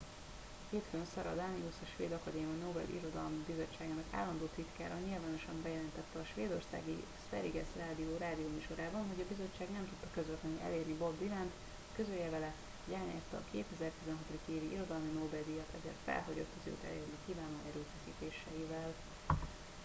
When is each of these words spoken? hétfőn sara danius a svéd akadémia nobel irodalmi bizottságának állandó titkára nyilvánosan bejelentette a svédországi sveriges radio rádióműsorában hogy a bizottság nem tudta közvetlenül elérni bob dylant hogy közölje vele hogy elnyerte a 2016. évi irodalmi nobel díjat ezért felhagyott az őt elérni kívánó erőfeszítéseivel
hétfőn 0.69 1.05
sara 1.13 1.33
danius 1.39 1.77
a 1.85 1.91
svéd 1.93 2.11
akadémia 2.11 2.63
nobel 2.65 2.87
irodalmi 2.97 3.41
bizottságának 3.51 4.09
állandó 4.19 4.45
titkára 4.55 4.97
nyilvánosan 5.07 5.57
bejelentette 5.63 6.19
a 6.19 6.29
svédországi 6.31 6.97
sveriges 7.25 7.71
radio 7.83 8.09
rádióműsorában 8.25 9.03
hogy 9.09 9.21
a 9.23 9.29
bizottság 9.33 9.67
nem 9.73 9.85
tudta 9.89 10.07
közvetlenül 10.17 10.59
elérni 10.67 10.95
bob 11.01 11.15
dylant 11.19 11.53
hogy 11.59 11.93
közölje 11.97 12.29
vele 12.35 12.51
hogy 12.85 12.93
elnyerte 12.99 13.35
a 13.37 13.45
2016. 13.51 14.53
évi 14.55 14.69
irodalmi 14.75 15.11
nobel 15.19 15.43
díjat 15.47 15.71
ezért 15.79 16.03
felhagyott 16.07 16.53
az 16.59 16.65
őt 16.71 16.83
elérni 16.89 17.17
kívánó 17.25 17.57
erőfeszítéseivel 17.69 18.89